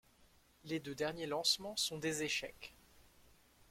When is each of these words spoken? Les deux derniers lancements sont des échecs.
Les 0.63 0.79
deux 0.79 0.95
derniers 0.95 1.27
lancements 1.27 1.77
sont 1.77 1.99
des 1.99 2.23
échecs. 2.23 2.73